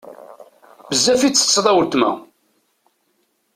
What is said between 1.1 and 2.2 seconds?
i ttetteḍ a wletma.